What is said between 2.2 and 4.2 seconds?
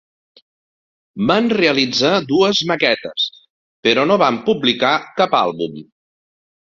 dues maquetes però no